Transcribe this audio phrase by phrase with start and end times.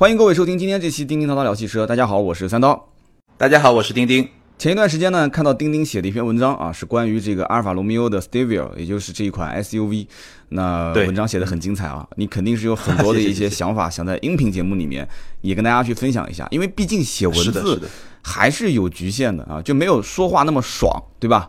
[0.00, 1.84] 欢迎各位收听今天这期叮叮叨叨聊汽车。
[1.84, 2.90] 大家好，我是三刀。
[3.36, 4.28] 大家好，我是丁丁。
[4.56, 10.06] 前一段时间呢，看到钉钉写的一篇文章啊，是关于这个阿尔法罗密欧的 Stelvio，也就是这一款 SUV。
[10.50, 15.08] 那文章写的很精彩啊，你肯定是有很多的一些 想法，想在音频节目里面
[15.40, 16.46] 也跟大家去分享一下。
[16.52, 17.82] 因为毕竟写文字
[18.22, 21.48] 还是有局限的啊，就没有说话那么爽，对吧？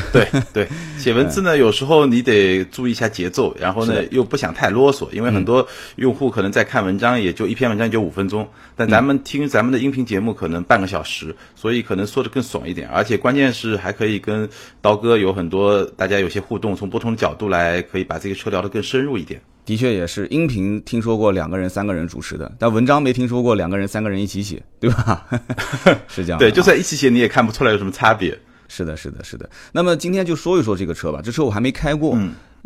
[0.12, 0.68] 对对，
[0.98, 5.66] 写文字呢，有时候你得注意一下节奏，然后呢又不想太啰嗦，因为很多
[5.96, 14.48] 用户可能在看文章，也就一篇文章就五分钟，但咱们听咱们的音频节目可能半个小时，所以可能说的更爽一点，而且关键是还可以跟
[14.80, 19.40] 刀哥有很多大家有些互动，从不同的角度来可以把这个车聊得更深入一点。
[19.64, 25.26] 的确也是，音频听说过两个人、三个人主持的，但文章没听说过两个人、三个人一起写，对吧？
[26.08, 26.38] 是这样。
[26.38, 28.38] 对，就算一起写，你也看不出来有什么差别。
[28.68, 29.48] 是的，是的，是的。
[29.72, 31.20] 那么今天就说一说这个车吧。
[31.24, 32.16] 这车我还没开过，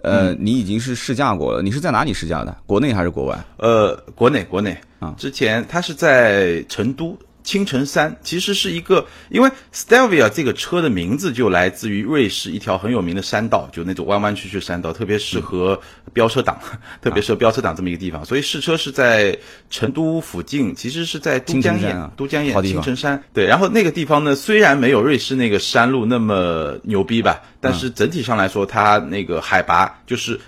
[0.03, 1.63] 呃，你已经是试驾过了。
[1.63, 2.55] 你是在哪里试驾的？
[2.67, 3.45] 国内还是国外？
[3.57, 5.15] 呃，国内，国内啊。
[5.17, 7.17] 之前他是在成都。
[7.43, 15.81] 青城山其实是一个，因为 Stelvia 这个车的名字就来自于瑞士一条很有名的山道，就那种弯弯曲曲山道，特别适合
[16.13, 16.59] 飙车党，
[17.03, 18.25] 特别适合飙车党这么一个地方。
[18.25, 19.39] 所以试车是在
[19.71, 23.23] 成都附近，其实是在都江堰，都江堰青城山。
[23.35, 30.41] 对，然后那个地方呢，虽然没有瑞士那个山路那么牛逼吧，但是整体上来说，它那个海拔就是。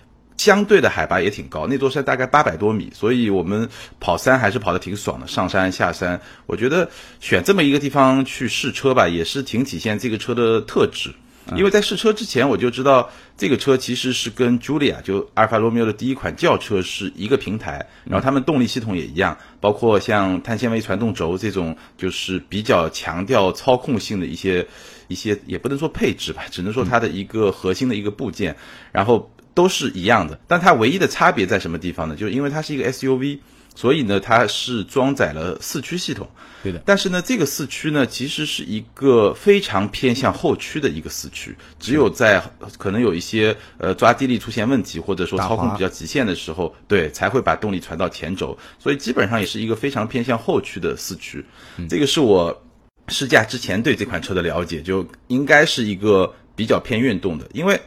[0.44, 3.66] 相对的海拔也挺高，那座山大概八百多米，所以我们
[3.98, 5.26] 跑山还是跑得挺爽的。
[5.26, 11.14] 上山下山，我觉得选这么一个地方去试车吧，也是挺体现这个车的特质。
[11.56, 24.66] 因为在试车之前，我就知道这个车其实是跟 Julia 就阿尔法罗密欧的第一款轿车是一个平台，然后他们动力系统也一样，包括像碳纤维传动轴这种，就是比较强调操控性的一些
[25.08, 28.56] 一些，也不能说配置吧，只能说它的一个核心的一个部件，
[28.92, 29.30] 然后。
[29.54, 32.16] 都是一样的，但它唯一的差别在什么地方呢？
[32.16, 33.38] 就是因为它是一个 SUV，
[33.74, 36.28] 所以呢，它是装载了四驱系统。
[36.62, 36.82] 对的。
[36.84, 42.42] 但是呢，这个四驱呢，其实是一个非常偏向后驱的一个四驱，只有在
[42.78, 48.58] 可能有一些呃抓地力出现问题，或者说操控比较极限的时候，对，才会把动力传到前轴。
[48.78, 51.44] 所以基本上也是一个非常偏向后驱的四驱。
[51.88, 52.64] 这个是我
[53.06, 57.80] 试驾之前对这款车的了解，就应该是一个比较偏运动的，因为。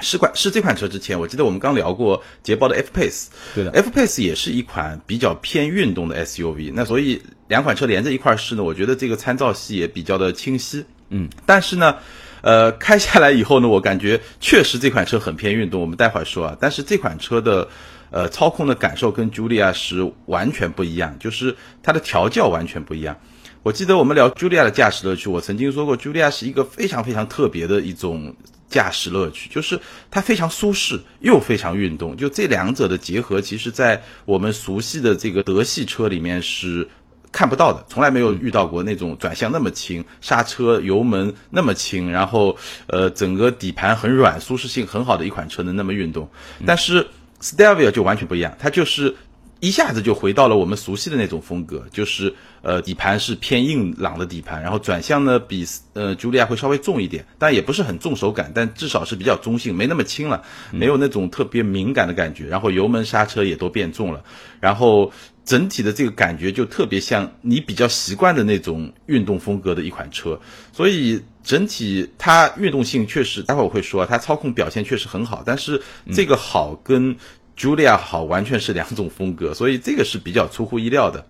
[0.00, 6.72] 试款试这款车之前，我记得我们刚聊过捷豹的 F Pace，对的，F Pace 也是一款比较偏运动的 SUV。
[6.74, 10.84] 那所以两款车连在一块试呢，我觉得这个参照系也比较的清晰。
[11.10, 11.96] 嗯，但是呢，
[12.42, 15.80] 呃，开下来以后呢，我感觉确实这款车很偏运动。
[15.80, 17.68] 我们待会儿说啊，但是这款车的
[18.10, 23.18] 呃操控的感受跟 Julia 是完全不一样，就是它的调教完全不一样。
[23.62, 28.34] 我记得我们聊 Julia 的驾驶乐趣，我曾经说过，Julia 是一个非常非常特别的一种。
[28.70, 29.78] 驾驶乐趣就是
[30.10, 36.88] 它非常舒适又非常运动，就这两者的结合，其实，在我们熟悉的这个德系车里面是
[37.30, 46.30] 看不到的，从来没有遇到过那种转向那么轻、刹车油门那么轻，然后呃整个底盘很软、舒适性很好的一款车能那么运动。
[46.64, 47.06] 但是
[47.42, 49.14] Stelvia 就完全不一样，它就是。
[49.60, 64.24] 一下子就回到了我们熟悉的那种风格，就是呃底盘是偏硬朗的底盘，然后转向呢比呃茱莉亚会稍微重一点，但也不是很重手感，但至少是比较中性，没那么轻了，没有那种特别敏感的感觉，然后油门刹车也都变重了，
[64.60, 65.12] 然后
[65.44, 70.40] 整体的这个感觉就特别像你比较习惯的那种运动风格的一款车，
[70.72, 75.82] 所以整体它运动性确实，待会儿我会说它操控表现确实很好，但是
[76.12, 77.14] 这个好跟。
[77.60, 81.22] Julia 好，完全是两种风格，所以这个是比较出乎意料的。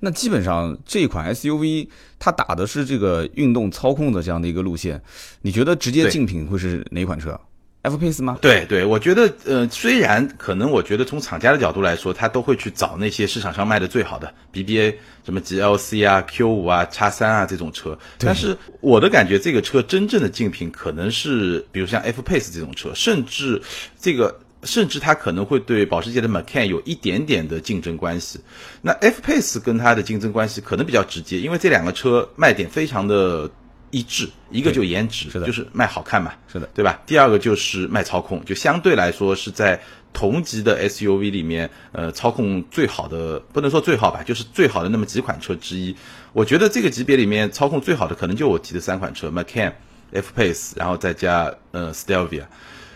[0.00, 1.88] 那基本上这款 SUV
[2.18, 5.00] 它打的是这个运动操控的这样的一个路线，
[5.40, 7.40] 你觉得直接竞品会是哪款车
[7.80, 8.36] ？F Pace 吗？
[8.42, 14.94] 对对，我觉得呃，虽然可能我觉得从厂家的角度来说，他都会去找那些市场上卖的最好的 BBA
[15.24, 23.62] 什么 GLC 啊、Q 五啊、叉三啊这种车，但是我的感觉，这个车真正的竞品可能是比如像 F Pace 这种车，甚至
[23.98, 24.38] 这个。
[24.64, 28.40] 甚至它可能会对保时捷的 Macan 有一点点的竞争关系。
[28.82, 33.50] 那 F Pace 跟它的竞争关系可能比较直接，因为这两个车卖点非常的
[33.90, 37.00] 一致，一个就颜值，就是卖好看嘛，是的，对吧？
[37.06, 39.80] 第二个就是卖操控，就相对来说是在
[40.12, 45.94] 同级的 SUV 里面，呃，操控最好的，不能说最好吧，就是最好的那么几款车之一。
[46.32, 49.72] 我觉得这个级别里面操控最好的可能就我提的三款车：Macan、
[50.12, 52.44] F Pace，然后再加呃 Stelvia。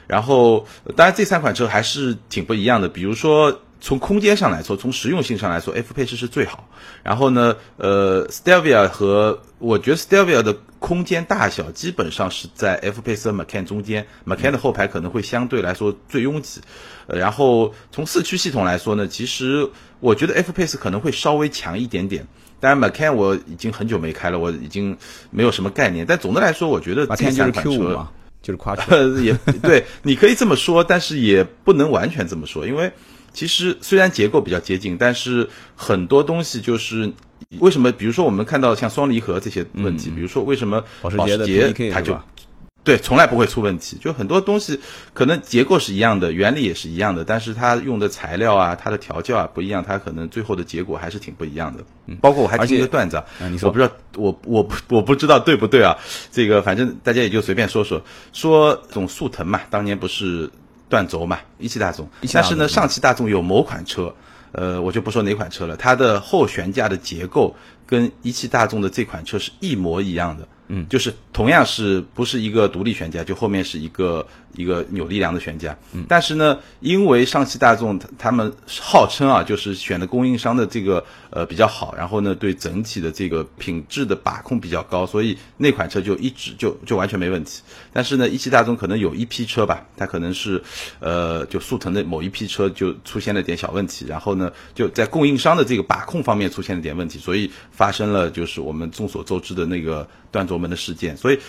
[0.06, 0.66] 然后，
[0.96, 2.88] 当然这三款车还是挺不一样的。
[2.88, 6.68] 比如说，从空间上来说，从实用性上来说，F Pace 是最好。
[7.02, 16.60] 然后呢，呃，Stelvia 和我觉得 Stelvia 的空间大小基本上是在 F Pace 和 Macan 中间，Macan 的后排可能会相对来说最拥挤。
[17.06, 19.70] 呃，然后从四驱系统来说呢，其实
[20.00, 22.26] 我觉得 F Pace 可能会稍微强一点点。
[22.60, 24.96] 当然，Macan 我已经很久没开了，我已经
[25.30, 26.06] 没有什么概念。
[26.06, 28.08] 但总的来说，我觉得这三款车
[28.42, 28.86] 就是夸张，
[29.22, 32.90] 也对，你可以这么说，但是也不能完全这么说，因为
[33.32, 37.10] 其实虽然结构比较接近，但是很多东西就是
[37.60, 37.90] 为什么？
[37.92, 42.18] 比如说我们看到像双离合这些问题，比如说为什么保时捷它就。
[42.84, 43.96] 对，从来不会出问题。
[44.00, 44.80] 就很多东西
[45.14, 51.84] 可能结构是一样的，原理也是一样的，但是它用的材料啊，它的调教啊不一样，它可能最后的结果还是挺不一样的。
[52.06, 53.26] 嗯，包括我还听一个段子，啊，
[53.62, 55.96] 我不知道我我我不知道对不对啊？
[56.32, 58.02] 这个反正大家也就随便说说。
[58.32, 60.50] 说这种速腾嘛，当年不是
[60.88, 62.08] 断轴嘛，一汽大众。
[62.32, 64.12] 但是呢，上汽大众有某款车，
[64.50, 67.54] 呃，我就不说哪款车了，它的后悬架的结构
[67.86, 70.48] 跟一汽大众的这款车是一模一样的。
[70.74, 74.26] 嗯，就是同样是不是一个独立悬架，就后面是一个
[74.56, 75.76] 一个扭力梁的悬架。
[75.92, 87.60] 嗯，但是呢，因为上汽大众他们号称啊，就是选的供应商的这个呃比较好，然后呢对整体的这个品质的把控比较高，所以那款车就一直就就完全没问题。
[87.92, 90.62] 但是呢，一汽大众可能有一批车吧，它可能是
[91.00, 100.62] 呃就速腾的某一批车就出现了点小问题，然后呢就在供应商的这个把控方面出现了点问题，所以发生了就是我们众所周知的那个断轴。
[100.62, 101.40] 门的事件，所以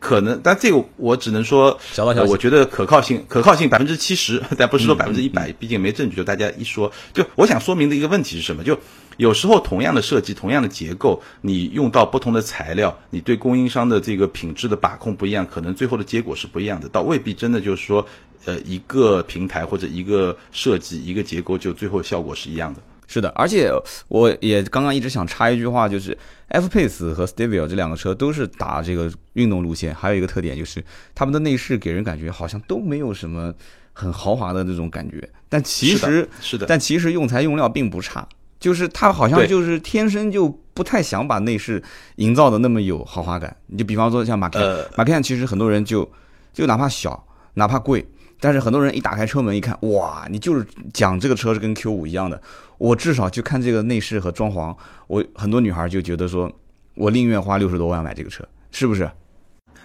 [0.00, 1.76] 可能，但这个我只能说，
[2.26, 6.16] 我觉得可靠性可靠性百分之七十， 但不是说百分之一百，毕竟没证据。
[6.16, 8.62] 就大家一说，就我想说明的一个问题是什么？
[8.62, 8.78] 就
[9.16, 16.88] 有时候同样的设计、同样的结构，你用到不同的材料，你对供应商的这个品质的把控不一样，可能最后的结果是不一样的。
[16.88, 18.06] 倒未必真的就是说，
[18.44, 22.80] 呃，一个平台或者一个设计、一个结构，就最后效果是一样的。
[23.10, 23.72] 是的，而且
[24.08, 26.16] 我也刚刚一直想插一句话，就是
[26.48, 30.84] F Pace 和 Stevia 这两个车都是打这个运动路线，还有一个特点就是
[31.14, 33.52] 他们的内饰给人感觉好像都没有什么
[33.94, 38.28] 很豪华的那种感觉，但其实是的，但其实用材用料并不差，
[38.60, 41.82] 就是它好像就是天生就不太想把内饰
[42.16, 43.56] 营造的那么有豪华感。
[43.68, 46.06] 你就比方说像马 can，马 can 其实很多人就
[46.52, 48.06] 就哪怕小，哪怕贵。
[48.40, 52.40] 但是很多人一打开车门一看，哇，你就是讲这个车是跟 Q 五一样的，
[52.78, 54.76] 我至少就看这个内饰和装潢，
[55.06, 56.50] 我很多女孩就觉得说，
[56.94, 59.10] 我宁愿花六十多万买这个车，是不是？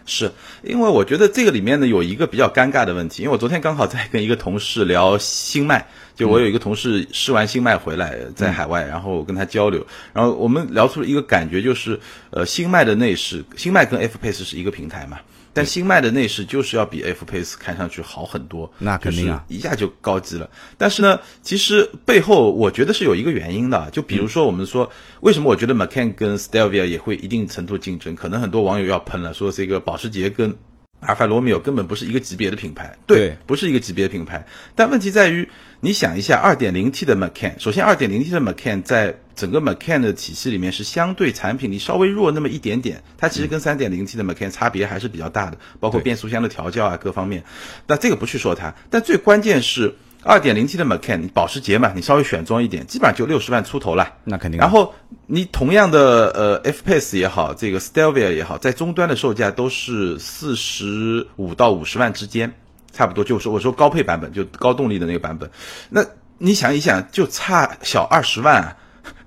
[0.06, 0.30] 是
[0.64, 11.98] 因为我觉得这个里面呢有一个比较尴尬的问题，因为我昨天刚好在跟一个同事聊新迈，就我有一个同事试完新迈回来在海外，然后我跟他交流，然后我们聊出了一个感觉，就是
[12.32, 15.18] 呃新迈的内饰，新迈跟 F Pace 是一个平台嘛。
[15.54, 20.50] 但新迈的内饰就是要比 F Pace 看上去好很多，那肯定啊，一下就高级了。
[20.78, 24.92] 但是呢，其实背后我觉得是有一个原因的，就比如说我们说，
[25.22, 28.16] 为什么我觉得 Macan 跟 Stelvia 也会一定程度竞争？
[28.16, 30.56] 可能很多网友要喷了，说这个保时捷跟
[31.00, 34.48] 阿尔法罗密欧根本不是一个级别的品牌，对，不是一个级别的品牌。
[34.76, 35.48] 但问题在于。
[35.86, 47.44] 你想一下，2.0T 的 Macan，首先 2.0T 的 Macan 在整个 Macan 的体系里面是相对产品力稍微弱那么一点点，它其实跟 3.0T 的 Macan 差别还是比较大的，包括变速箱的调教啊各方面。
[47.88, 54.14] 那这个不去说它，但最关键是 2.0T 的 Macan，保时捷嘛，你稍微选装一点，基本上就六十万出头了。
[54.24, 54.60] 那肯定。
[54.60, 54.94] 然后
[55.26, 56.30] 你同样的
[56.64, 62.54] 呃 F Pace 也好，这个 Stelvia 也好，在终端的售价都是四十五到五十万之间。
[62.94, 65.50] 差不多就是我说高配版本，就高动力的那个版本。
[65.90, 66.06] 那
[66.38, 68.78] 你想一想，就差小二十万，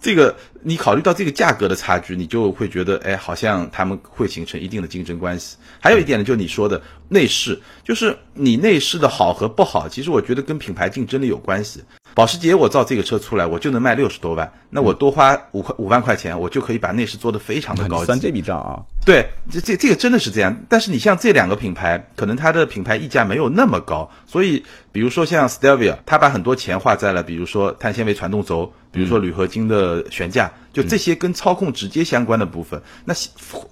[0.01, 0.37] 这个
[0.69, 5.57] 你考虑到这个价格的差距，你就会觉得，哎，好像他们会形成一定的竞争关系。
[5.79, 11.85] 还有一点呢，就你说的内饰，就是你内饰的好和不好，其实我觉得跟品牌竞争力有关系。
[12.15, 18.07] 保时捷我造这个车出来，我就能卖六十多万，那我多花五块五万块钱，我就可以把内饰做得非常的高级。
[18.07, 18.83] 算这笔账啊？
[19.05, 20.65] 对，这这这个真的是这样。
[20.69, 32.81] 但是你像这两个品牌，可能它的品牌溢价没有那么高，所以比如说像 Stelvio，它把很多钱花在了，比如说碳纤维传动轴，比如说铝合金的悬架，就这些跟操控直接相关的部分。
[33.05, 33.15] 那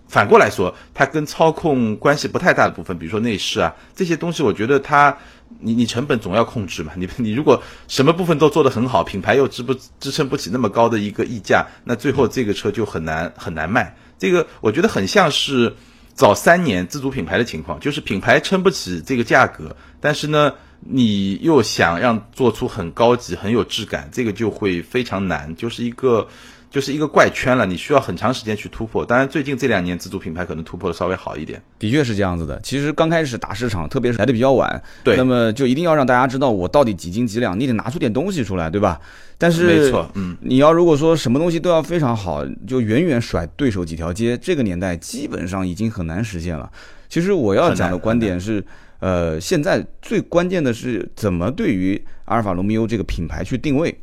[0.09, 5.17] 反过来说，它跟操控关系不太大的部分，比如说内饰啊这些东西，我觉得它。
[5.61, 13.95] 你你成本总要控制嘛，你你如果什么部分都做得很好，品牌又支不支撑不起那么高的一个溢价，那最后这个车就很难很难卖。
[14.19, 15.73] 这个我觉得很像是
[16.13, 26.27] 早三年自主品牌的情况，就是品牌撑不起这个价格，但是呢，你又想让做出很高级很有质感，这个就会非常难，就是一个。
[26.75, 29.07] 就是一个怪圈了，你需要很长时间去突破。
[29.07, 31.63] 当然，最近这两年自主品牌可能突破的稍微好一点。
[31.79, 32.59] 的确是这样子的。
[32.65, 39.01] 其实刚开始打市场，特别是来的比较晚，对，那么就一定要让大家知道我到底几斤几两，你得拿出点东西出来，对吧？
[39.39, 46.69] 但是，没错，嗯，你要如果说什么东西都要非常好，就远远甩对手几条街，这个年代基本上已经很难实现了。
[47.09, 48.65] 其实我要讲的观点是。
[49.01, 53.95] 呃，现在最关键的是怎么对于阿尔法罗密欧这个品牌去定位？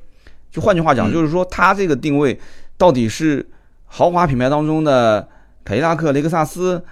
[0.52, 2.38] 就换句话讲，就是说它这个定位
[2.82, 3.46] 到底是
[3.86, 5.28] 豪华品牌当中的
[5.64, 6.84] 凯迪拉克、雷克萨斯、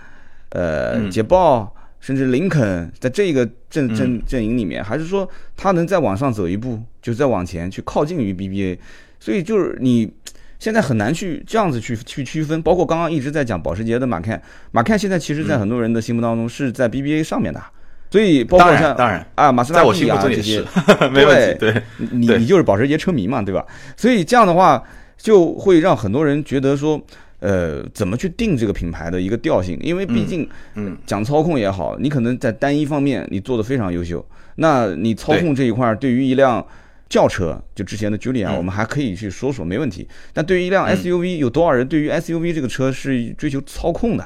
[0.50, 5.28] 呃捷豹，甚至林肯，在这个阵阵阵营里面，还是说
[5.58, 8.78] 它能再往上走一步，就再往前去靠近于 BBA？
[9.20, 10.14] 所以就是你
[10.60, 12.62] 现在很难去这样子去去区分。
[12.62, 17.60] 包括刚刚一直在讲保时捷的马看，马看现在其实在很多人的心目当中是在 BBA 上面的。
[18.12, 20.64] 所以包括像当然啊，马自达蒂啊这些，
[21.12, 21.58] 没问题。
[21.60, 23.66] 对，你你就是保时捷车迷嘛，对吧？
[23.98, 24.84] 所以这样的话，
[25.20, 27.00] 就会让很多人觉得说，
[27.40, 29.78] 呃，怎么去定这个品牌的一个调性？
[29.82, 36.66] 因为毕竟，嗯，讲操控也好，你可能在单一方面你做的非常优秀，那你操控这一块对于一辆
[37.10, 40.08] 轿车，就之前的 Julia，我们还可以去说说，没问题。
[40.34, 44.26] 但对于一辆 SUV，有多少人对于 SUV 这个车是追求操控的？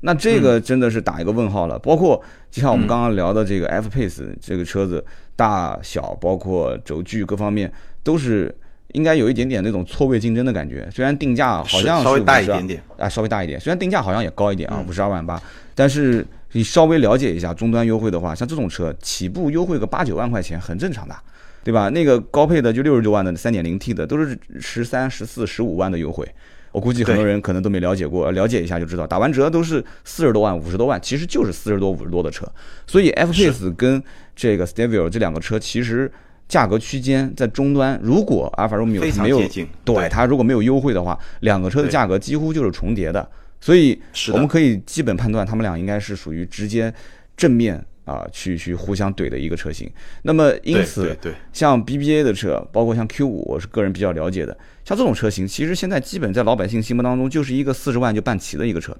[0.00, 1.78] 那这个真的是打一个问号了。
[1.78, 8.54] 包括就像我们刚刚聊的这个 F Pace 这个车子大小，包括轴距各方面，都是
[8.96, 10.88] 应该有一点点那种错位竞争的感觉。
[10.90, 13.60] 虽然定价好像稍微大一点点啊，稍微大一点。
[13.60, 15.40] 虽然定价好像也高一点啊，五十二万八，
[15.74, 21.14] 但是你稍微了解一下终端优惠的话，像这种车起步优惠个八九万块钱很正常的，
[21.62, 21.90] 对吧？
[21.90, 26.26] 那个高配的就六十多万的三点零 T 的都是十三、十四、十五万的优惠。
[26.72, 32.46] 我估计很多人可能都没了解过，了解一下就知道，打完折都是四十多万、五十多万，其实就是四十多、五十多的车。
[32.86, 34.02] 所以 F Pace 跟
[34.34, 36.10] 这个 Stelvio 这两个车其实
[36.48, 39.40] 价格区间在终端，如果阿尔法罗密欧没有
[39.84, 43.28] 对它如果没有优惠的话，两个车的价格几乎就是重叠的。
[43.60, 44.00] 所以
[44.32, 46.92] 我们可以基本判断，他们俩应该是属于直接
[47.36, 47.84] 正面。
[48.06, 49.90] 啊，去去互相怼的一个车型。
[50.22, 51.18] 那么因此，
[51.52, 54.56] 像 BBA 的车，包括像 Q 五，我是个人比较了解的。
[54.84, 58.96] 像这种车型，其实现在基本在老百姓心目当中就是一个四十万就办齐的一个车，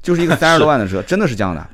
[0.00, 1.68] 就是一个三十多万的车，真的是这样的。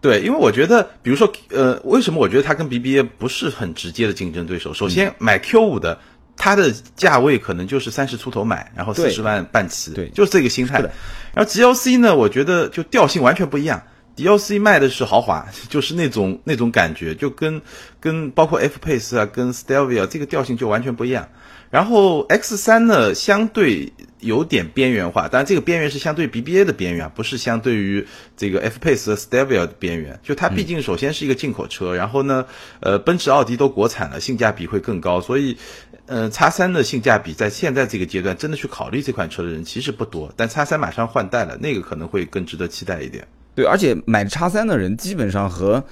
[0.00, 4.72] 对，因为我觉得，比如说，呃，为什么我觉得它跟 BBA 不是很直接的竞争对手？
[4.72, 5.98] 首先，买 Q 五的，
[6.36, 10.80] 它的价位可能就是三十出头买，然后四十万办齐，对，就是这个心态。
[11.34, 13.82] 然后 GLC 呢，我觉得就调性完全不一样。
[14.18, 17.62] DLC 卖的是豪华， 就是那种那种感觉，就跟
[18.00, 21.28] 跟包括 F Pace 啊，跟 Stelvio 这个调性就完全不一样。
[21.70, 28.06] 然后 X 三呢，相对有点边缘化，当然这个边缘是相对 BBA 的边缘，不是相对于
[28.38, 30.18] 这个 F Pace 和 Stelvio 的边缘。
[30.22, 32.46] 就它毕竟首先是一个进口车，然后呢，
[32.80, 35.58] 呃，奔驰、奥迪都国产了，性价比会更高，所以，
[36.06, 43.28] 呃，叉三的性价比在现在这个阶段真的去考虑这款车的人其实不多，但叉三马上换代了，那个可能会更值得期待一点。
[43.58, 45.82] 对，而且买叉三的人基本上和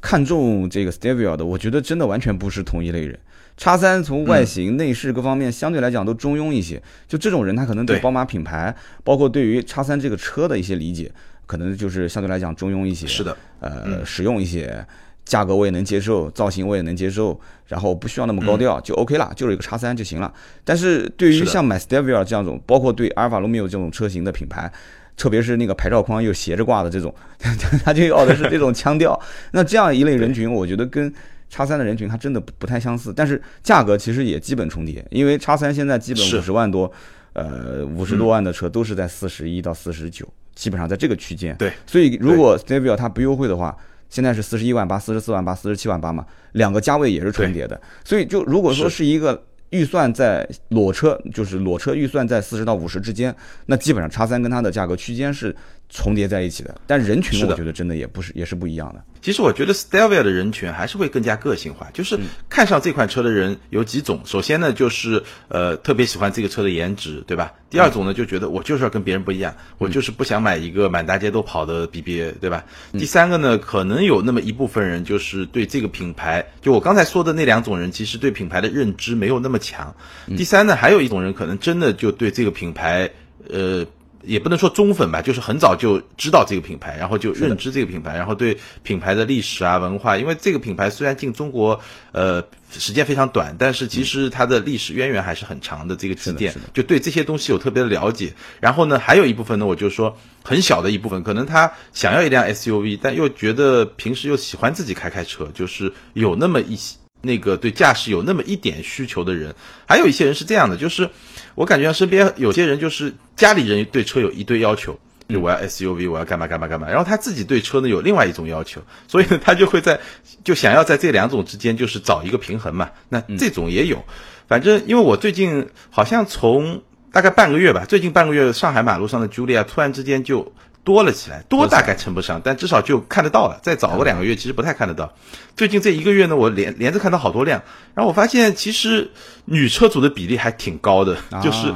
[0.00, 3.16] 看中这个 Stevia 的，我觉得真的完全不是同一类人。
[3.56, 11.08] 叉三从外形、内饰各方面相对来讲都中庸一些，就这种人他可能对宝马品牌，包括对于叉三这个车的一些理解，
[11.46, 13.06] 可能就是相对来讲中庸一些。
[13.06, 14.84] 是的，呃，实用一些，
[15.24, 20.34] 价格我也能接受，造型我也能接受，然后不需要那么高调就 OK 了，就是一个叉三就行了。
[20.64, 24.72] 但是对于像买 Stevia 这样种，包括对阿尔法罗密欧这种车型的品牌。
[25.16, 27.14] 特别是那个牌照框又斜着挂的这种，
[27.84, 29.18] 他就要的是这种腔调。
[29.52, 31.12] 那这样一类人群，我觉得跟
[31.48, 35.04] 叉三的人群还真的不太相似，但是价格其实也基本重叠。
[35.10, 36.90] 因为叉三现在基本五十万多，
[37.32, 41.54] 呃，五十多万的车都是在四十一到四十九，基本上在这个区间。
[41.56, 43.76] 对，所以如果 s t e v i o 它不优惠的话，
[44.10, 47.80] 现在是四十一万八、四十四万八、四十七万八嘛，两个价位也是重叠的。
[48.04, 49.44] 所以就如果说是一个。
[49.74, 53.34] 预算在裸车，就是裸车预算在四十到五十之间，
[53.66, 55.54] 那基本上叉三跟它的价格区间是。
[55.90, 59.04] 重叠在一起的，但人群我觉得真的也不是也是不一样的。
[59.24, 62.18] 其实我觉得 Stelvia 的人群还是会更加个性化，就是
[62.50, 64.20] 看上这款车的人有几种。
[64.26, 67.54] 首先呢，就是呃特别喜欢这个车的颜值，对吧？
[67.70, 72.66] 第二种呢，就觉得我就是要跟别人不一样，我就是不想买一个满大街都跑的 BBA，对吧？
[72.92, 79.96] 第三个呢，可能有那么一部分人就是对这个品牌，就我刚才说的那两种人，其实对品牌的认知没有那么强。
[80.36, 83.08] 第三呢，还有一种人可能真的就对这个品牌，
[83.48, 83.86] 呃。
[84.26, 91.80] 也不能说忠粉吧，就是很早就知道这个品牌，然后就认知这个品牌，然后对品牌的历史啊文化，因为这个品牌虽然进中国
[92.12, 95.94] 呃时间非常短，但是其实它的历史渊源还是很长的。
[95.96, 98.32] 这个积淀就对这些东西有特别的了解。
[98.60, 106.76] 然后呢，还有一部分呢，我就说很小的一部分，可能他想要一辆 SUV，但又觉得平时又喜欢自己开开车，就是有那么一
[107.24, 109.54] 那个对驾驶有那么一点需求的人，
[109.86, 111.08] 还有一些人是这样的，就是
[111.54, 119.98] 我感觉身边有些人就是家里人对车有一堆要求，就我要 SUV，我要干嘛干嘛干嘛，然后他自己对车呢有另外一种要求，所以呢他就会在
[120.44, 122.90] 就想要在这两种之间就是找一个平衡嘛。
[123.08, 124.04] 那这种也有，
[124.46, 130.52] 反正因为我最近好像从大概半个月吧，最近半个月上海马路上的 Julia 突然之间就。
[130.84, 133.58] 多了起来，多大概称不上，但至少就看得到了。
[133.62, 135.12] 再早个两个月，其实不太看得到。
[135.56, 137.62] 最近这一个月呢，我连连着看到好多辆，
[137.94, 139.10] 然后我发现其实
[139.46, 141.72] 女车主的比例还挺高的，就是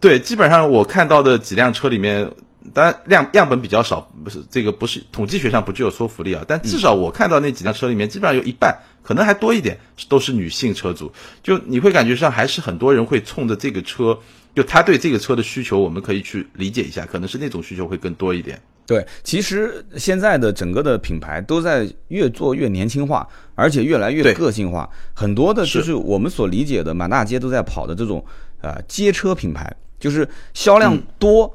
[0.00, 2.32] 对，基本上我看到的几辆车里面，
[2.72, 6.42] 当然量样本比较少，不是这个不是统计学上不具有说服力啊。
[6.48, 11.12] 但至少我看到那几辆车里面，基本上有一半，可能还多一点，都是女性车主。
[11.42, 14.18] 就你会感觉上还是很多人会冲着这个车。
[14.54, 18.56] 就他对这个车的需求，我们可以去理解一下，可能是那种需求会更多一点。
[18.86, 24.88] 对，其实现在的整个的品牌都在越做越年轻化，而且越来越个性化。
[25.12, 28.24] 很多的就是我们所理解的满大街都在跑的这种
[28.60, 31.52] 呃街车品牌，就是销量多、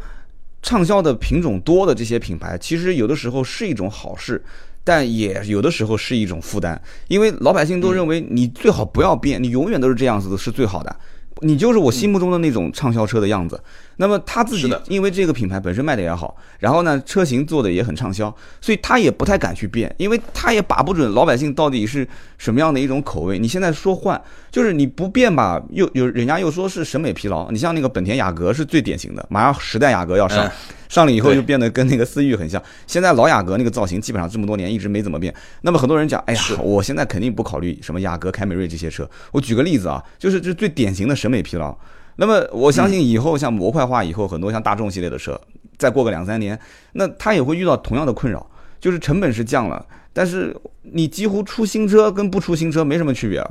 [0.61, 4.43] 畅销的品种多的这些品牌，其实有的时候是一种好事，
[4.89, 10.95] 但也有的时候是一种负担，因为老百姓都认为你最好不要变，你永远都是这样子的是最好的。
[11.41, 13.61] 你就是我心目中的那种畅销车的样子。
[14.01, 23.37] 那么他自己因为这个品牌本身卖的也好，然后呢车型做的也很畅销，所以他也不太敢去变，因为他也把不准老百姓到底是什么样的一种口味。
[23.37, 27.51] 你现在说换，就是你不变吧，又有人家又说是审美疲劳。
[27.51, 30.49] 你像那个本田雅阁是最典型的，马上十代雅阁要上。
[30.87, 32.59] 上了以后就变得跟那个思域很像。
[32.87, 35.31] 现在老雅阁那个造型基本上这么多年一直没怎么变。
[35.61, 39.07] 那么很多人讲，哎呀，我现在肯定不考虑什么雅阁、凯美瑞这些车。
[39.31, 41.77] 我举个例子啊，就是这最典型的审美疲劳。
[42.19, 45.39] 那么我相信以后像模块化以后，很多像大众系列的车，
[45.77, 46.59] 再过个两三年，
[46.93, 48.45] 那它也会遇到同样的困扰，
[48.79, 53.43] 就是成本是降了，但是你几乎出新车跟不出新车没什么区别，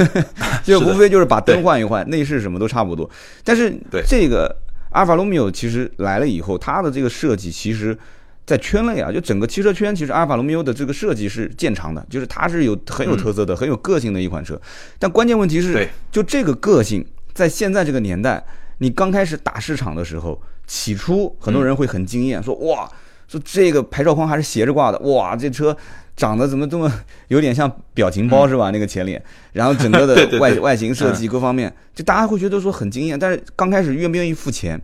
[0.62, 3.08] 就无非就是把灯换一换，内饰什么都差不多。
[3.42, 4.56] 但是这个。
[4.94, 7.98] 阿尔法罗密欧其实来了以后，它的这个设计其实，
[8.46, 14.56] 在圈内啊，就整个汽车圈，其实阿尔法罗密欧的这个设计是见长的，就是它是有很有特色的、很有个性的一款车。
[14.96, 17.04] 但关键问题是，就这个个性，
[17.34, 18.42] 在现在这个年代，
[18.78, 22.88] 你刚开始打市场的时候，起初很多人会很惊艳，说哇，
[23.28, 25.76] 说这个牌照框还是斜着挂的，哇，这车。
[26.16, 26.88] 长得怎么这么
[27.26, 28.70] 有点像表情包是吧？
[28.70, 29.20] 那个前脸，
[29.52, 33.18] 然后整个的 外外形设计各方面，就大家会觉得说很惊艳。
[33.18, 34.80] 但是刚开始愿不愿意付钱？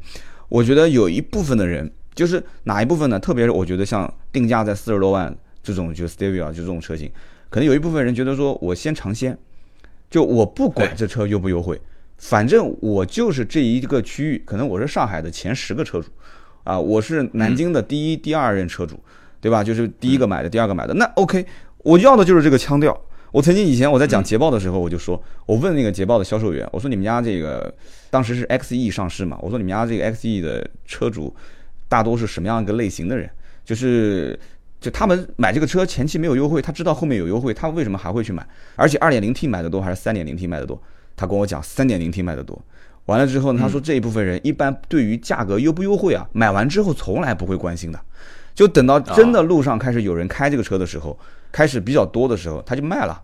[0.49, 3.17] 我觉得有一部分的人，就是哪一部分呢？
[3.17, 7.09] 特别是我觉得像定价在四十多万这种，就 Stevia 就这种车型，
[7.49, 9.39] 可能有一部分人觉得说我先尝鲜，
[10.11, 11.81] 就我不管这车优不优惠，
[12.21, 16.09] 反正我就是这一个区域，可能我是上海的前十个车主，
[16.63, 18.97] 啊，我是南京的第一、第二任车主。
[19.43, 19.65] 对吧？
[19.65, 21.47] 就是第一个买的，第二个买的，那 OK，
[21.79, 22.95] 我要的就是这个腔调。
[23.33, 27.75] 我曾经以前我在讲捷豹的时候，我就说，我问那个捷豹的销售员，我说你们家这个
[28.11, 29.39] 当时是 XE 上市嘛？
[29.41, 31.35] 我说你们家这个 XE 的车主
[31.89, 33.31] 大多是什么样一个类型的人？
[33.65, 34.39] 就是
[34.79, 38.47] 就他们买这个车前期没有优惠，他知道后面有优惠，他为什么还会去买？
[38.77, 40.79] 而且 2.0T 买的多还是 3.0T 买的多？
[41.21, 42.59] 他跟我讲三点零 T 卖的多。
[43.05, 48.01] 完了之后呢，他说这一部分人一般对于价格优不优惠啊，买完之后从来不会关心的。
[48.55, 51.19] 就等到真的路上开始有人开这个车的时候，
[51.53, 53.21] 开始比较多的时候，他就卖了。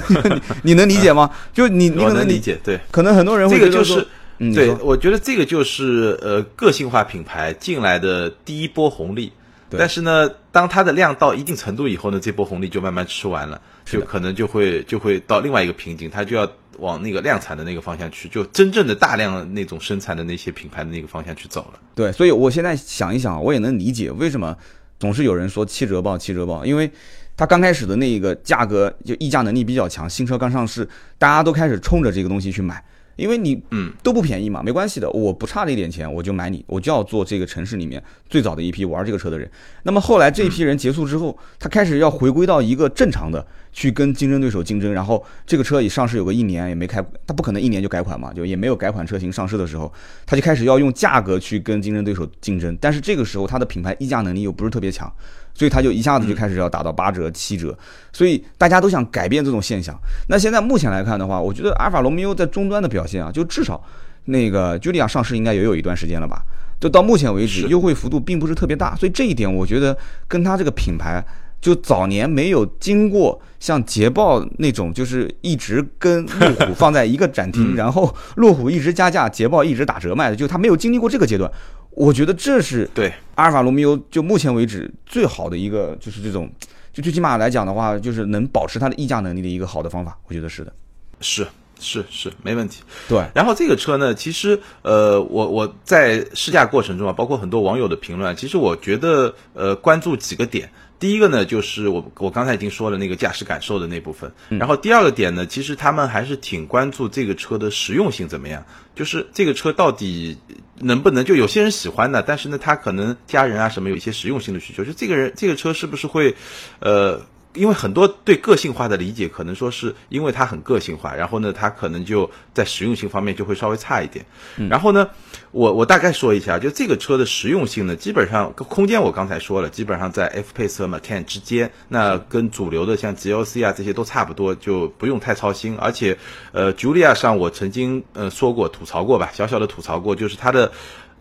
[0.62, 1.30] 你能理解吗？
[1.54, 2.58] 就你你可能理解？
[2.62, 4.06] 对，可能很多人会这个就是，
[4.54, 9.32] 对，我觉得这个就是呃个性化品牌进来的第一波红利。
[9.70, 16.50] 但是呢，当它的量到一定程度以后呢，这波红利就慢慢吃完了，就可能就会就会到另外一个瓶颈，它就要。
[16.78, 21.78] 往那个量产的那个方向去，就真正的大量那种生产的那些品牌的那个方向去走了。
[21.94, 24.56] 对，所以我现在想一想，我也能理解为什么
[24.98, 26.90] 总是有人说七折报七折报，因为
[27.36, 32.82] 它刚开始的那个价格就溢价能力比较强，新车刚上市，大家都开始冲着这个东西去买。
[33.16, 39.50] 因为你嗯都不便宜嘛，没关系的，我不差那点钱，我就买你，我就要做这个城市里面最早的一批玩这个车的人。
[39.82, 49.92] 那么后来这一批人结束之后，他开始要回归到一个正常的去跟竞争对手竞争，然后这个车已上市有个一年也没开，他不可能一年就改款嘛，就也没有改款车型上市的时候，
[50.26, 55.12] 他就开始要用价格去跟竞争对手竞争，但是这个时候他的品牌溢价能力又不是特别强。
[55.54, 57.76] 所以他就一下子就开始要打到八折、七折，
[58.12, 59.96] 所以大家都想改变这种现象。
[60.28, 63.82] 那现在目前来看的话，我觉得阿尔法罗密欧在终端的表现啊，就至少
[64.24, 66.42] 那个 Julia 上市应该也有一段时间了吧？
[66.80, 68.96] 就到目前为止，优惠幅度并不是特别大。
[68.96, 71.24] 所以这一点，我觉得跟它这个品牌
[71.60, 81.48] 就早年没有经过像捷豹那种，就是一直跟路虎放在一个展厅，然后路虎一直加价，捷豹一直打折卖的，就它没有经历过这个阶段。
[81.94, 86.50] 我觉得这是对阿尔法罗密欧就目前为止最好的一个，就是这种
[86.92, 90.72] 就最起码来讲的话，就是能保持它的溢价能力的一个好的方法，我觉得是的。
[91.20, 91.46] 是
[91.78, 92.82] 是是，没问题。
[93.08, 100.70] 对，然后这个车呢，其实呃，我我在试驾过程中啊，包括很多网友的评论，其实我觉得呃，关注几个点。
[100.98, 104.32] 第一个呢，就是我我刚才已经说了那个驾驶感受的那部分。
[104.48, 110.38] 然后第二个点呢，其实他们还是挺关注这个车的实用性怎么样，就是这个车到底
[110.82, 116.34] 能不能就有些人喜欢的，但是呢，他可能家人啊什么有一些实用性的需求，就这个人这个车是不是会，
[116.80, 117.20] 呃。
[117.54, 124.24] 因为很多对个性化的理解，可能说是因为它很个性化，然后呢，它可能就在实用性方面就会稍微差一点。
[124.70, 125.08] 然后呢，
[125.50, 135.76] 我我大概说一下，就这个车的实用性呢，基本上空间我刚才说了，基本上在 F Pace 和 Macan 之间，那跟主流的像 GLC 啊这些都差不多，就不用太操心。
[135.78, 136.16] 而且，
[136.52, 140.72] 呃，Julia 上我曾经呃说过吐槽过吧，小小的吐槽过，就是它的。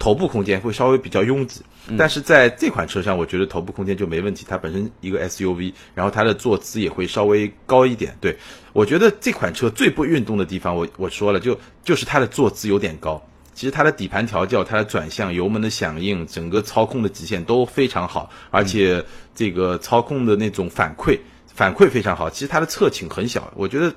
[0.01, 1.61] 头部空间会稍微比较拥挤，
[1.95, 4.43] 但是在这款车上，我觉得头部空间就没问题。
[4.49, 8.17] 它本身一个 SUV，然后它的坐姿也会稍微高一点。
[8.19, 8.35] 对
[8.73, 13.21] 我觉得这款车最不运动的地方，我我说了，就就是它的坐姿有点高。
[13.53, 21.19] 其实它的底盘调教、它的转向、油门的响应、整个操控的极限都非常好，而且这个操控的那种反馈。
[21.53, 23.93] 反馈非常好，其实它的侧倾很小，我觉得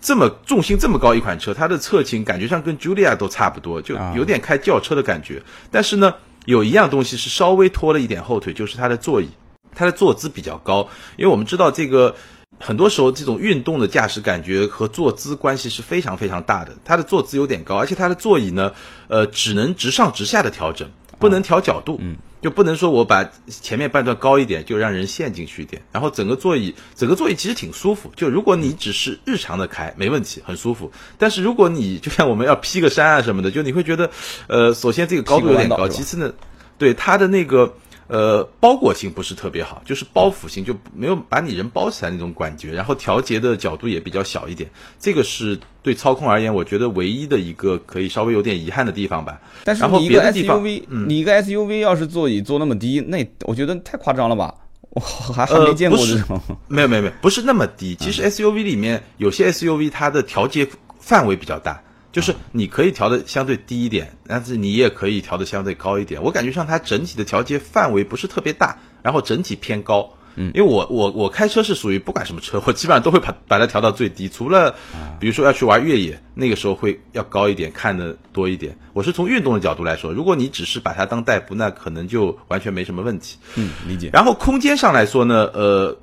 [0.00, 5.42] 这么重心这么高一款车，它的侧倾感觉上跟 Julia 都差不多，就有点开轿车的感觉。
[5.70, 6.14] 但是呢，
[6.46, 9.28] 有一样东西是稍微拖了一点后腿，就是它的座椅，
[9.74, 10.88] 它的坐姿比较高。
[11.16, 12.14] 因为我们知道这个
[12.58, 16.72] 很多时候这种运动的驾驶感觉和坐姿关系是非常非常大的。
[16.84, 18.72] 它的坐姿有点高，而且它的座椅呢，
[19.08, 21.98] 呃，只能直上直下的调整，不能调角度。
[22.00, 22.16] 嗯。
[22.42, 25.80] 就不能说我把前面半段高一点，就让人陷进去一点。
[25.90, 28.12] 然后整个座椅，整个座椅其实挺舒服。
[28.14, 30.92] 就如果你只是日常的开，没问题，很舒服。
[31.16, 34.10] 但是如果你就像我们要劈个山啊什么的，就你会觉得，
[34.46, 36.30] 呃，首先这个高度有点高，其次呢，
[36.76, 37.74] 对它的那个。
[38.06, 44.68] 呃，包裹性不是特别好，就是包覆性就没有把你人包起来那种感觉，然后调节的角度也比较小一点，
[45.00, 49.40] 这个是对操控而言，我觉得唯一的一个可以稍微有点遗憾的地方吧。
[49.64, 54.54] 但是你一个 SUV，你一个 SUV 要是座椅坐那么低，那我觉得太夸张了吧？
[54.90, 56.40] 我还还没见过这种。
[56.68, 57.96] 没有没有没有，不是那么低。
[57.96, 60.68] 其实 SUV 里面有些 SUV 它的调节
[61.00, 61.82] 范围比较大。
[62.14, 66.22] 就是你可以调的相对低一点，但是你也可以调的相对高一点。
[66.22, 70.08] 我感觉上它整体的调节范围不是特别大，然后整体偏高。
[70.36, 74.72] 嗯，因为我我我开车是属于不管什么车， 我基本上都会把把它调到最低，除了
[75.18, 78.78] 比如说要去玩越野，那个时候会要高一点，看的多一点。
[78.92, 83.36] 我是从运动的角度来说，如果你只是把它当代步，那可能就完全没什么问题。
[83.56, 84.10] 嗯，理解。
[84.12, 85.98] 然后空间上来说呢，呃。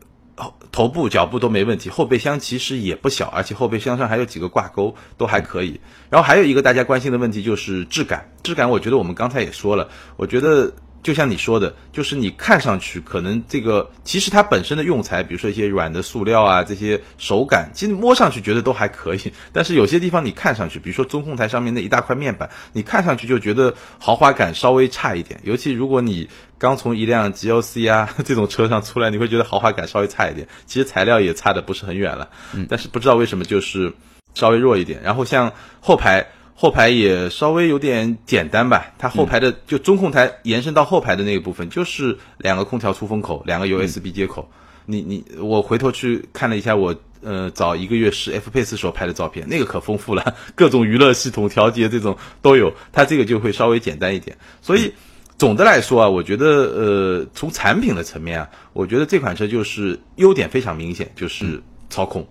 [0.71, 5.79] 头部、脚部都没问题，后备箱其实也不小，而且后备箱上还有几个挂钩，都还可以。
[6.09, 10.71] 然后还有一个大家关心的问题就是质感，质感我觉得我们刚才也说了，我觉得。
[11.03, 19.33] 就像你说的，就是你看上去可能这个，其实它本身的用材，比如说一些软的塑料啊，这些手感，其实摸上去觉得都还可以。
[19.51, 25.39] 但是有些地方你看上去，比如说中控台上面那一大块面板，你看上去就觉得豪华感稍微差一点。
[25.43, 26.29] 尤其如果你
[26.61, 30.47] 刚从一辆 GLC 啊 这种车上出来，你会觉得豪华感稍微差一点。
[30.67, 32.29] 其实材料也差的不是很远了，
[32.69, 33.91] 但是不知道为什么就是
[34.35, 35.01] 稍微弱一点。
[35.01, 36.27] 然后像后排。
[36.53, 44.47] 后排也稍微有点简单吧，它后排的就中控台延伸到后排的那个部分，就是两个空调出风口，两个 USB 接口。
[44.85, 52.71] 你你我回头去看了一下，我呃早一个月试 F Pace 时候拍的照片，那个可丰富了， 各种娱乐系统调节这种都有。
[52.91, 54.37] 它这个就会稍微简单一点。
[54.61, 54.93] 所以
[55.41, 62.23] 总的来说啊，我觉得呃从产品的层面啊，我觉得这款车就是优点非常明显，就是操控。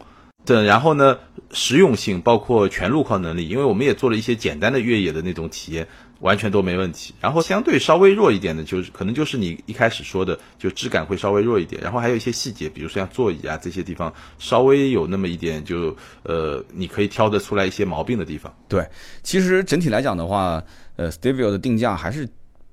[0.47, 1.19] 对，然后呢，
[1.51, 5.85] 实用性包括全路况能力，因为我们也做了一些简单的越野的那种体验，
[6.21, 7.13] 完全都没问题。
[7.21, 11.83] 然后相对稍微弱一点的，就是可能就是你一开始说的，就质感会稍微弱一点。
[11.83, 18.55] 然后还有一些细节，比如说像座椅啊这些地方，稍微有那么一点，就呃，你可以挑得出来一些毛病的地方。
[18.69, 18.87] 对，
[19.25, 20.63] 其实整体来讲的话，
[20.95, 22.27] 呃 s t e v i o 的定价还是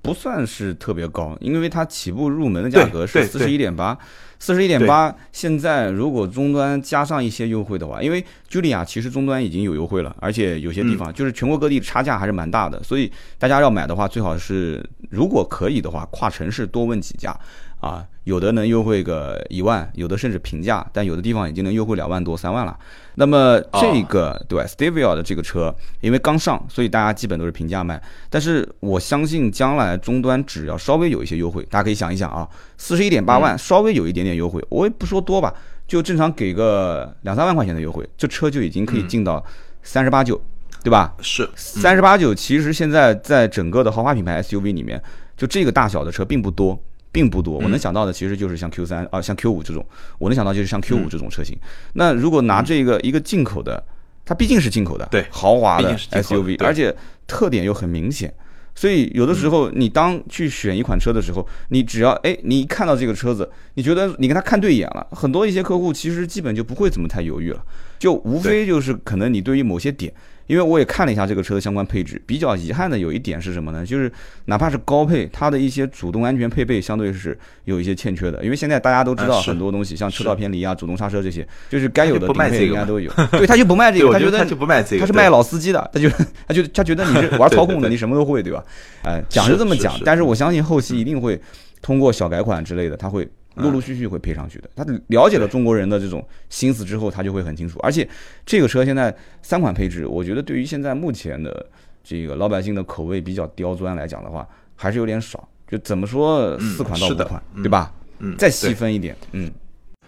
[0.08, 3.96] 不算是特别高，因为它起步入门的价格是四十一点八。
[4.40, 17.36] 四十一点八，现在如果终端加上一些优惠的话，因为 Julia 其实终端已经有优惠了，而且有些地方就是全国各地差价还是蛮大的，所以大家要买的话，最好是如果可以的话，跨城市多问几家。
[17.80, 22.76] 啊，有的能优惠个一万，有的甚至平价，但有的地方已经能优惠两万多、三万了。
[23.14, 28.00] 那么这个对 Stevia 的这个车，因为刚上，所以大家基本都是平价卖。
[28.28, 35.54] 但是我相信将来终端只要稍微有一些优惠，大家可以想一想啊，四十一点八万，稍微有一点点优惠，我也不说多吧，
[35.86, 39.44] 就正常给个两三万块钱的优惠，这车就已经可以进到
[39.84, 40.40] 三十八九，
[40.82, 41.14] 对吧？
[41.20, 45.00] 是三十八九，其实现在在整个的豪华品牌 SUV 里面，
[45.36, 46.76] 就这个大小的车并不多。
[47.18, 47.58] 并不多。
[47.58, 49.84] 我能想到的其实就是像 Q 三啊，像 Q 五这种，
[50.18, 51.58] 我能想到就是像 Q 五这种车型。
[51.94, 53.82] 那如果拿这个一个进口的，
[54.24, 56.94] 它毕竟是进口的，对，豪华的 SUV，而且
[57.26, 58.32] 特点又很明显。
[58.76, 67.60] 所以有的时候，你当去选一款车的时候，你只要哎，你一看到这个车子，你觉得你跟他看对眼了，很多一些客户其实基本就不会怎么太犹豫了，
[67.98, 70.14] 就无非就是可能你对于某些点。
[70.48, 73.86] 因为我也看了一下这个车的相关配置，比较遗憾的有一点是什么呢？
[73.86, 74.10] 就是
[74.46, 78.42] 哪怕是高配，它的一些主动安全配备相对是有一些欠缺的。
[78.42, 83.12] 因为现在大家都知道很多东西，像车道偏离啊、主动刹车这些，就是该有的顶配应该都有。
[83.30, 86.08] 对，他就不卖这个， 他觉得他就不卖这个，他是卖老司机的，他就
[86.46, 88.64] 他就他觉得你是 玩操控的，你什么都会，对吧？
[89.04, 91.38] 哎，讲是这么讲，但是我相信后期一定会
[91.82, 93.28] 通过小改款之类的，他会。
[93.58, 94.70] 陆陆续续会配上去的。
[94.74, 97.78] 他了解了中国人的这种心思之后，他就会很清楚。
[97.80, 98.08] 而且
[98.46, 101.66] 这个车现在三款配置，我觉得对于现在目前的
[102.02, 105.48] 这个老百姓的口味比较刁钻来讲的话，还是有点少。
[105.70, 107.92] 就怎么说四款到五款，对吧？
[108.20, 109.52] 嗯，再细分一点，嗯，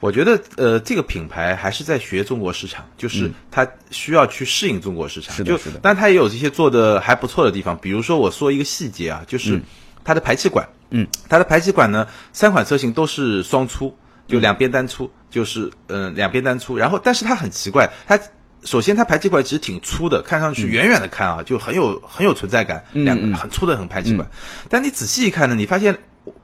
[0.00, 5.36] 我觉得呃，这个品牌还是在学中国市场，就是它需要去适应中国市场。
[5.36, 5.78] 是的，是的。
[5.82, 9.60] 但它也有这些做的还不错的地方，比如说我说一个细节啊，就是
[10.04, 10.68] 它的排气管。
[10.90, 16.76] 嗯，它的排气管呢，三款车型都是双出，就两边单出，就是嗯两边单出。
[16.76, 18.18] 然后，但是它很奇怪，它
[18.64, 24.28] 首先它排气管其实挺粗的，看上去远远的看啊就很有很有存在感，两个很粗的很排气管。
[24.68, 25.96] 但你仔细一看呢，你发现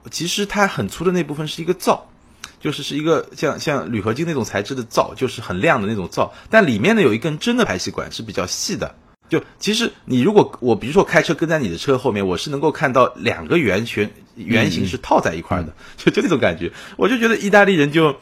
[0.09, 2.09] 其实它很粗的那部分是一个罩，
[2.61, 6.33] 就是是一个像像铝合金那种材质的罩，就是很亮的那种罩。
[6.49, 8.95] 但里面呢有一根真的排气管是比较细的。
[9.29, 16.71] 就其实你如果我比如说开车跟在你的车后面，我是能够看到两个圆圈圆形是套在一块的，就就那种感觉。
[16.95, 18.15] 我就觉得意大利人就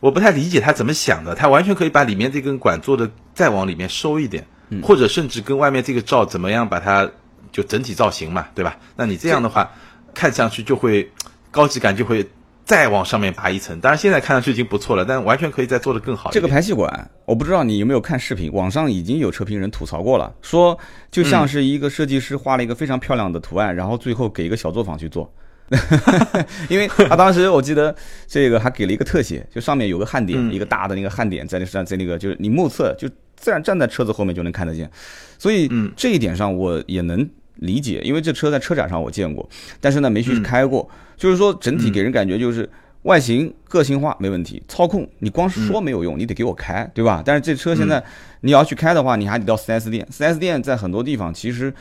[0.00, 4.46] 我不太理解他怎么想的，他完全可以把里面这根管做的再往里面收一点，
[4.82, 7.10] 或者甚至跟外面这个罩怎么样把它
[7.52, 8.76] 就整体造型嘛，对吧？
[8.96, 9.70] 那你这样的话
[10.14, 11.10] 看上去就会
[11.50, 12.28] 高级感就会。
[12.66, 16.32] 再往上面爬一层，当然现在看上去已经不错了，但完全可以再做得更好。
[16.32, 20.76] 这个排气管，我不知道你有没有看视频，网上已经有车评人吐槽过了，说
[21.08, 25.32] 就像是一个设计师画了一个非常漂亮的图案，然后最后给一个小作坊去做。
[26.68, 27.94] 因为他当时我记得
[28.26, 34.90] 这个还给了一个特写，就上面有个焊点，一个大的那个焊点在那上，在那个就是你目测就自然站在车子后面就能看得见，
[35.38, 39.48] 所以这一点上我也能理解，因为这车在车展上我见过，
[39.80, 40.88] 但是呢没去开过。
[41.16, 42.68] 就是说，整体给人感觉就是
[43.02, 47.22] 外形个性化没问题，操控你光说没有用，你得给我开，对吧？
[47.24, 48.02] 但是这车现在
[48.42, 51.72] 你要去开的话，你还得到 4S 店，4S 店在很多地方其实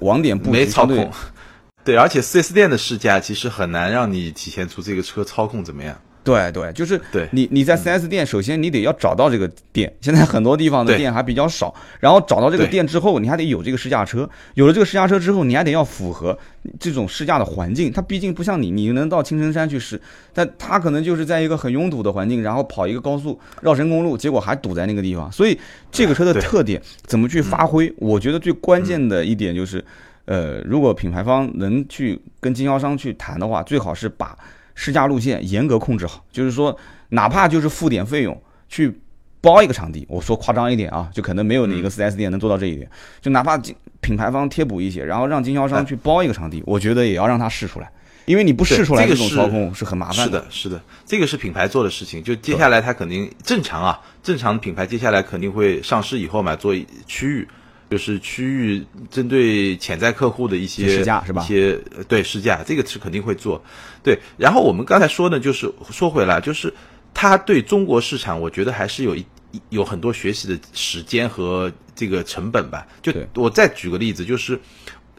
[0.00, 1.10] 网点布局操控，
[1.84, 5.98] 对，而且 4S 店的试驾其实很难让你体现出这个车操控怎么样。
[6.24, 11.72] 对对，就是对你你在 4S 店，首先你得要找到这个店，现在很多地方的店还比较少。
[12.00, 16.36] 然后找到这个店之后，你还得有这个试驾车，有了这个试驾车之后，你还得要符合
[16.80, 17.92] 这种试驾的环境。
[17.92, 20.00] 它毕竟不像你，你能到青城山去试，
[20.32, 25.30] 但它可能就是在一个很拥堵的环境，然后跑一个高速绕城公路，结果还堵在那个地方。
[25.30, 25.58] 所以
[25.92, 27.92] 这个车的特点怎么去发挥？
[27.98, 29.84] 我觉得最关键的一点就是，
[30.24, 34.34] 呃，如果品牌方能去跟经销商去谈的话，最好是把。
[34.74, 36.76] 试驾路线严格控制好，就是说，
[37.10, 39.00] 哪怕就是付点费用去
[39.40, 43.56] 包一个场地，我说夸张一点啊，就可能没有哪个 4S 店能做到这一点，就哪怕
[44.00, 47.90] 品牌方贴补一些，然后让经销商去包一个场地，我觉得也要让他试出来，
[48.24, 50.24] 因为你不试出来，这种操控是很麻烦的。
[50.24, 52.22] 是的，是的，这个是品牌做的事情。
[52.22, 56.74] 就接下来他肯定正常啊，正常品牌接下来肯定会上市以后嘛，做
[57.06, 57.46] 区域。
[57.94, 61.40] 就是区域针对潜在客户的一些试驾是吧？
[61.44, 61.78] 一些
[62.08, 63.62] 对试驾，这个是肯定会做。
[64.02, 66.74] 对，然后我们刚才说呢，就是说回来，就是
[67.14, 69.24] 他对中国市场，我觉得还是有一
[69.68, 72.84] 有很多学习的时间和这个成本吧。
[73.00, 74.58] 就我再举个例子，就是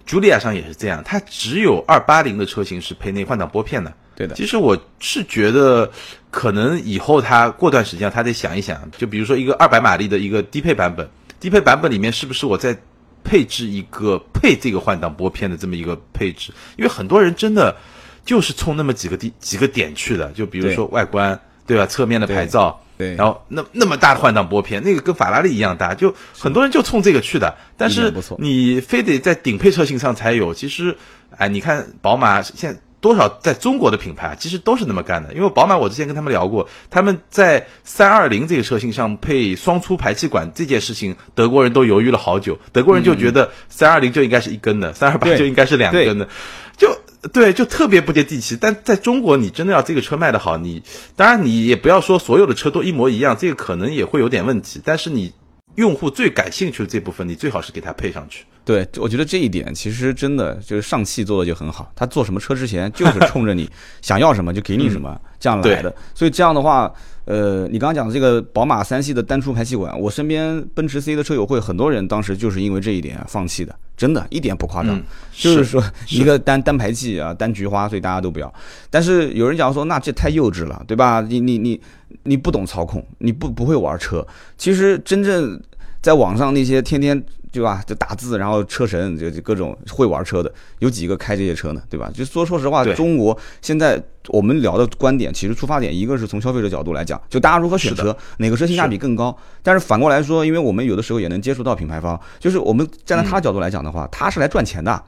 [0.05, 3.93] 茱莉亚上也是这样，它只有二八零的车型是配内换挡拨片的。
[4.17, 4.35] 对的。
[4.35, 5.89] 其实我是觉得，
[6.29, 11.09] 可能以后它过段时间，它得想一想，就比如说一个二百马力的一个低配版本。
[11.39, 12.77] 低配版本里面是不是我在
[13.23, 16.51] 配置一个配这个换挡拨片的这么一个配置？
[16.77, 17.75] 因为很多人真的
[18.23, 21.85] 就是冲那么几个地几个点去的，就比如说外观，对吧？
[21.85, 27.55] 侧面的牌照，对，然后那那么大的换挡拨片，那个跟法拉利一样大，就很多人就冲这个去的。
[27.77, 30.95] 但是你非得在顶配车型上才有，其实，
[31.37, 32.77] 哎，你看宝马现。
[33.05, 46.27] 多少在中国的品牌啊其实都是那么干的，因为宝马我之前跟他们聊过，他们在三二零这个车型上配双出排气管这件事情，德国人都犹豫了好久，德国人就觉得三二零就应该是一根的，三二八就应该是两根的，
[46.75, 46.97] 就
[47.31, 48.57] 对，就特别不接地气。
[48.59, 50.81] 但在中国，你真的要这个车卖得好，你
[51.15, 54.81] 当然你也不要说所有的车都一模一样，这个可能也会有点问题。
[54.83, 55.31] 但是你
[55.75, 58.45] 用户最感兴趣的这部分，你最好是给它配上去。
[58.65, 63.69] 对，我觉得这一点其实真的就是上汽做的就很好，他做什么车之前就是冲着你
[64.01, 66.91] 想要什么就给你什么这样来的，所以这样的话。
[67.25, 75.01] 呃，你刚刚讲的这个宝马三系的单出排气管，我身边奔驰 C 的车友会很多人当时就是因为这一点放弃的，真的一点不夸张，
[75.31, 78.53] 就是说一个单单排气啊，单菊花，所以大家都不要。
[78.91, 81.19] 但是有人讲说，那这太幼稚了，对吧？
[81.19, 81.81] 你你你
[82.21, 84.23] 你不懂操控，你不不会玩车。
[84.55, 85.59] 其实真正
[86.05, 87.23] 在网上那些天天。
[87.55, 87.81] 对吧？
[87.87, 91.81] 就打字，然后车神就就各种会玩车的，有几个开这些车呢？
[91.89, 92.11] 对吧？
[92.13, 99.33] 就说说实话，中国现在我们聊的观点，其实出发点一个是从消费者角度来讲，就大家如何选车，哪个车性价比更高。
[99.63, 105.01] 但是反过来说，因为我们有的时候也能接触到品牌方，就是我们站在他角度来讲的话，他是来赚钱的。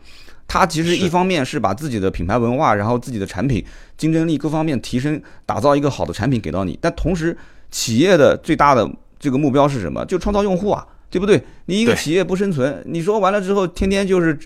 [0.48, 3.62] 他其实一方面是把自己的品牌文化，然后自己的产品
[3.98, 6.80] 竞争力各方面提升，打造一个好的产品给到你。
[6.82, 7.38] 但同时，
[7.70, 10.06] 企业的最大的这个目标是什么？
[10.06, 10.86] 就创造用户啊。
[11.10, 11.42] 对不对？
[11.68, 14.38] 你一个企业不生存，你说完了之后，天天就是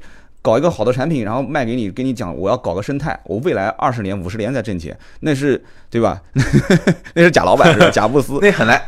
[0.43, 5.59] 搞一个好的产品，然后卖给你，跟你讲我要搞个生态，我未来二十年、五十年再挣钱，那是。
[5.89, 6.21] 对吧？
[7.15, 7.89] 那是假老板，是吧？
[7.91, 8.79] 贾布斯，那很难，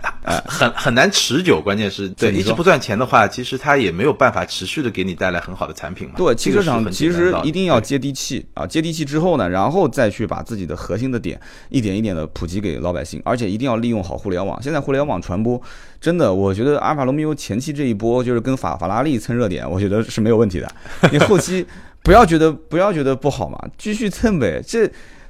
[0.45, 1.61] 很很难持久。
[1.61, 6.15] 关键是，对，一直不赚钱的话，其实它也没有办法持续的给你带来很好的产品嘛。
[6.17, 14.61] 对，汽车厂其实一定要接地气啊，接地气之后呢，然后再去把自己的核心的点一点一点的普及给老百姓，而且一定要利用好互联网。
[14.61, 15.61] 现在互联网传播
[15.99, 20.71] 真的，我觉得阿尔法罗密欧前期这一波就是跟法法拉利蹭热点，我觉得是没有问题的。
[21.11, 21.65] 你后期
[22.01, 24.89] 不要觉得不要觉得不好嘛，继续蹭呗，这。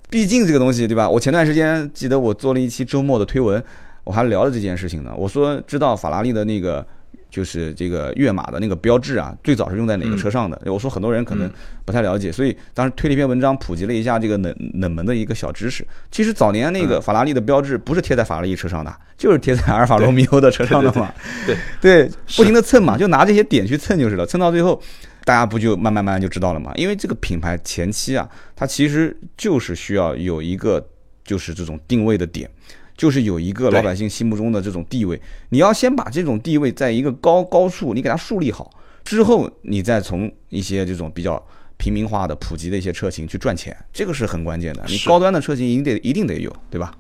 [0.10, 1.10] 毕竟这个东西，对吧？
[1.10, 3.64] 我前段时间记得我做了一期周末的推文，
[4.04, 5.14] 我还聊了这件事情呢。
[5.16, 6.86] 我说知道法拉利的那个
[7.30, 10.60] 就是这个跃马的那个标志啊，最早是用在哪个车上的？
[10.66, 11.50] 我说很多人可能
[11.86, 15.86] 不太了解，所以当时推了一篇文章，普及了一下这个冷冷门的一个小知识。
[16.12, 21.12] 其实早年那个法拉利的标志不是贴在法拉利车上的，就是贴在阿尔法罗密欧的车上的嘛。
[21.46, 24.82] 对对，不停的蹭嘛，就拿这些点去蹭就是了，蹭到最后。
[25.26, 26.74] 大家不就慢慢慢慢就知道了嘛？
[26.76, 30.86] 因为这个品牌前期啊，它其实就是需要有一个
[31.24, 32.50] 就是这种定位的点，
[32.96, 35.20] 就是有一个老百姓心目中的这种地位。
[35.50, 38.70] 你要先把这种地位在一个高高处，你给它树立好，
[39.04, 41.44] 之后你再从一些这种比较
[41.78, 44.84] 平民化的普及的一些车型去赚钱，这个是很关键的。
[44.88, 46.94] 你高端的车型一定得一定得有，对吧？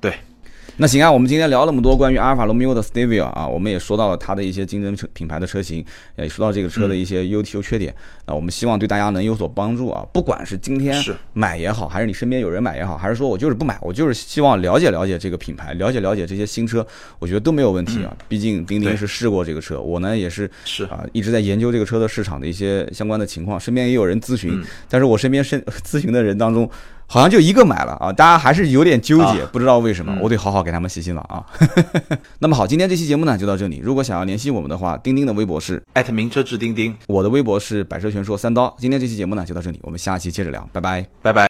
[0.00, 0.14] 对。
[0.76, 5.84] 那行啊，我们今天聊那么多关于阿尔法罗密欧的 Stevia 啊，我们也说到了它的一些竞争车品牌的车型，
[6.16, 7.94] 也说到这个车的一些优优缺点。
[8.26, 10.04] 那，我们希望对大家能有所帮助啊。
[10.12, 11.00] 不管是今天
[11.32, 16.84] 买也好，还是你身边有人买也好，还是说我就是不买，我就是希望了解了解这个品牌，了解了解这些新车，
[17.20, 18.12] 我觉得都没有问题啊。
[18.26, 26.68] 毕竟丁丁是试过这个车，我呢也是是啊，一直在研究这个车的市场的一些相关的情况，身边也有人咨询，但是我身边身 咨询的人当中。
[27.06, 31.44] 好像就一个买了啊，大家还是有点纠结，不知道为什么，我得好好给他们细心了啊。
[32.40, 33.80] 那么好，今天这期节目呢就到这里。
[33.82, 38.74] 如果想要联系我们的话，钉钉的微博是艾特名车志钉钉，我的微博是百车全说三刀。
[38.78, 41.42] 今天这期节目呢就到这里，我们下期接着聊，拜拜，拜拜。